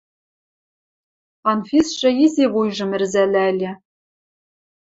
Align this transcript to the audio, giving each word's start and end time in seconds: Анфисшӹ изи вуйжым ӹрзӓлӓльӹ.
Анфисшӹ 1.49 2.09
изи 2.25 2.45
вуйжым 2.53 2.91
ӹрзӓлӓльӹ. 2.97 3.71